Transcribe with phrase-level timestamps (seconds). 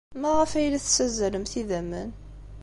[0.21, 2.09] Maɣef ay la tessazzalemt idammen?